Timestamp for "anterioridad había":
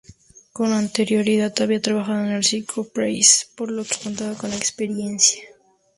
0.73-1.79